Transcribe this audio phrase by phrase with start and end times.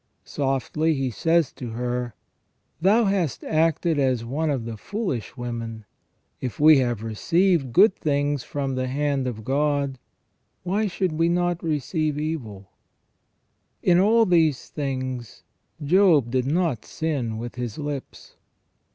[0.25, 2.15] Softly he says to her:
[2.81, 5.85] "Thou hast acted as one of the foolish women:
[6.39, 9.99] if we have received good things from the hand of God,
[10.63, 12.71] why should we not receive evil?
[13.83, 15.43] In all these things
[15.83, 18.37] Job did not sin with his lips."